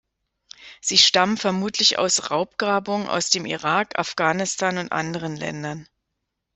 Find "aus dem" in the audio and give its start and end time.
3.07-3.45